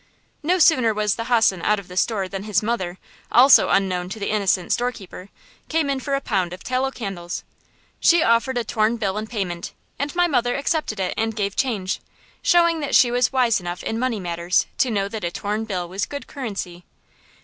No 0.41 0.57
sooner 0.57 0.95
was 0.95 1.13
the 1.13 1.25
hossen 1.25 1.61
out 1.61 1.77
of 1.77 1.87
the 1.87 1.95
store 1.95 2.27
than 2.27 2.41
his 2.45 2.63
mother, 2.63 2.97
also 3.31 3.69
unknown 3.69 4.09
to 4.09 4.17
the 4.17 4.31
innocent 4.31 4.73
storekeeper, 4.73 5.29
came 5.69 5.91
in 5.91 5.99
for 5.99 6.15
a 6.15 6.21
pound 6.21 6.53
of 6.53 6.63
tallow 6.63 6.89
candles. 6.89 7.43
She 7.99 8.23
offered 8.23 8.57
a 8.57 8.63
torn 8.63 8.97
bill 8.97 9.15
in 9.19 9.27
payment, 9.27 9.73
and 9.99 10.15
my 10.15 10.25
mother 10.27 10.55
accepted 10.55 10.99
it 10.99 11.13
and 11.17 11.35
gave 11.35 11.55
change; 11.55 11.99
showing 12.41 12.79
that 12.79 12.95
she 12.95 13.11
was 13.11 13.31
wise 13.31 13.59
enough 13.59 13.83
in 13.83 13.99
money 13.99 14.19
matters 14.19 14.65
to 14.79 14.89
know 14.89 15.07
that 15.07 15.23
a 15.23 15.29
torn 15.29 15.65
bill 15.65 15.87
was 15.87 16.07
good 16.07 16.25
currency. 16.25 16.83